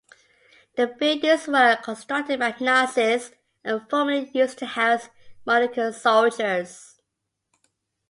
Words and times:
The 0.77 0.87
buildings 0.87 1.47
were 1.47 1.77
constructed 1.83 2.39
by 2.39 2.53
the 2.53 2.63
Nazis 2.65 3.33
and 3.63 3.87
formerly 3.87 4.31
used 4.33 4.57
to 4.57 4.65
house 4.65 5.09
Moluccan 5.45 5.93
soldiers. 5.93 6.99